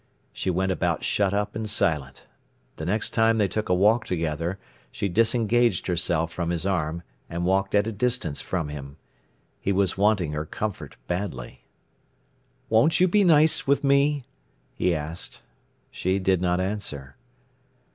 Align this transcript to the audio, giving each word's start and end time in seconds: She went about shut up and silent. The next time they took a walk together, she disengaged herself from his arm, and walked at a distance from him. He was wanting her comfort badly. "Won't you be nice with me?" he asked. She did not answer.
She 0.33 0.49
went 0.49 0.71
about 0.71 1.03
shut 1.03 1.31
up 1.31 1.55
and 1.55 1.69
silent. 1.69 2.25
The 2.77 2.87
next 2.87 3.11
time 3.11 3.37
they 3.37 3.47
took 3.47 3.69
a 3.69 3.73
walk 3.75 4.03
together, 4.05 4.57
she 4.91 5.07
disengaged 5.07 5.85
herself 5.85 6.33
from 6.33 6.49
his 6.49 6.65
arm, 6.65 7.03
and 7.29 7.45
walked 7.45 7.75
at 7.75 7.85
a 7.85 7.91
distance 7.91 8.41
from 8.41 8.69
him. 8.69 8.97
He 9.59 9.71
was 9.71 9.99
wanting 9.99 10.31
her 10.31 10.43
comfort 10.43 10.95
badly. 11.05 11.65
"Won't 12.67 12.99
you 12.99 13.07
be 13.07 13.23
nice 13.23 13.67
with 13.67 13.83
me?" 13.83 14.23
he 14.73 14.95
asked. 14.95 15.43
She 15.91 16.17
did 16.17 16.41
not 16.41 16.59
answer. 16.59 17.15